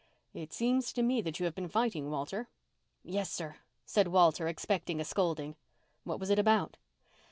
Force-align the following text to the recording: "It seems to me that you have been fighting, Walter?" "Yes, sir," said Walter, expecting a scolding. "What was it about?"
"It 0.33 0.51
seems 0.51 0.91
to 0.93 1.03
me 1.03 1.21
that 1.21 1.39
you 1.39 1.45
have 1.45 1.53
been 1.53 1.67
fighting, 1.69 2.09
Walter?" 2.09 2.47
"Yes, 3.03 3.31
sir," 3.31 3.57
said 3.85 4.07
Walter, 4.07 4.47
expecting 4.47 4.99
a 4.99 5.05
scolding. 5.05 5.55
"What 6.05 6.19
was 6.19 6.31
it 6.31 6.39
about?" 6.39 6.75